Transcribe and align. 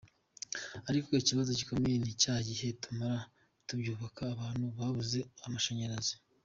Ariko 0.89 1.09
ikibazo 1.21 1.49
gikomeye 1.59 1.95
ni 1.99 2.13
cya 2.21 2.35
gihe 2.47 2.67
tumara 2.83 3.19
tubyubaka 3.67 4.21
abantu 4.33 4.65
babuze 4.77 5.19
amashanyarazi. 5.45 6.13